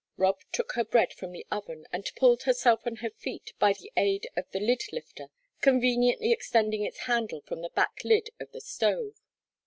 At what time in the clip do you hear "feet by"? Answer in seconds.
3.11-3.73